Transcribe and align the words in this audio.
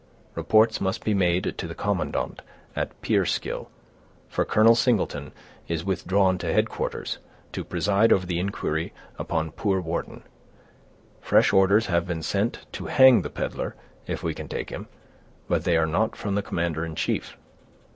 Reports 0.33 0.81
must 0.81 1.03
be 1.03 1.13
made 1.13 1.55
to 1.59 1.67
the 1.67 1.75
commandant 1.75 2.41
at 2.75 2.99
Peekskill, 3.03 3.67
for 4.29 4.43
Colonel 4.43 4.73
Singleton 4.73 5.31
is 5.67 5.85
withdrawn 5.85 6.39
to 6.39 6.51
headquarters, 6.51 7.19
to 7.51 7.63
preside 7.63 8.11
over 8.11 8.25
the 8.25 8.39
inquiry 8.39 8.93
upon 9.19 9.51
poor 9.51 9.79
Wharton. 9.79 10.23
Fresh 11.21 11.53
orders 11.53 11.85
have 11.85 12.07
been 12.07 12.23
sent 12.23 12.65
to 12.71 12.87
hang 12.87 13.21
the 13.21 13.29
peddler 13.29 13.75
if 14.07 14.23
we 14.23 14.33
can 14.33 14.47
take 14.47 14.71
him, 14.71 14.87
but 15.47 15.65
they 15.65 15.77
are 15.77 15.85
not 15.85 16.15
from 16.15 16.33
the 16.33 16.41
commander 16.41 16.83
in 16.83 16.95
chief. 16.95 17.37